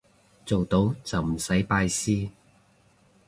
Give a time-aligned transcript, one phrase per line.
[0.47, 2.31] 做到就唔使拜師